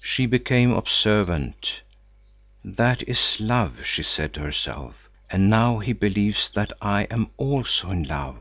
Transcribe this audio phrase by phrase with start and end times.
[0.00, 1.80] She became observant.
[2.64, 5.08] "That is love," she said to herself.
[5.28, 8.36] "And now he believes that I am also in love.